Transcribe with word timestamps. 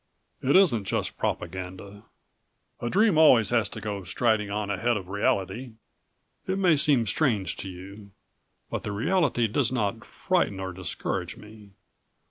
"It 0.41 0.55
isn't 0.55 0.85
just 0.85 1.19
propaganda. 1.19 2.05
A 2.79 2.89
dream 2.89 3.19
always 3.19 3.51
has 3.51 3.69
to 3.69 3.79
go 3.79 4.03
striding 4.03 4.49
on 4.49 4.71
ahead 4.71 4.97
of 4.97 5.09
reality. 5.09 5.73
It 6.47 6.57
may 6.57 6.75
seem 6.75 7.05
strange 7.05 7.55
to 7.57 7.69
you, 7.69 8.09
but 8.71 8.81
the 8.81 8.93
reality 8.93 9.45
does 9.45 9.71
not 9.71 10.03
frighten 10.03 10.59
or 10.59 10.73
discourage 10.73 11.37
me. 11.37 11.73